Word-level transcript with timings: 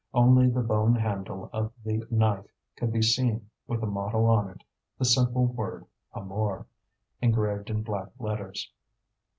Only 0.15 0.49
the 0.49 0.63
bone 0.63 0.95
handle 0.95 1.47
of 1.53 1.71
the 1.85 2.01
knife 2.09 2.47
could 2.75 2.91
be 2.91 3.03
seen 3.03 3.51
with 3.67 3.81
the 3.81 3.85
motto 3.85 4.25
on 4.25 4.49
it, 4.49 4.63
the 4.97 5.05
simple 5.05 5.45
word 5.45 5.85
"Amour," 6.11 6.65
engraved 7.21 7.69
in 7.69 7.83
black 7.83 8.07
letters. 8.17 8.71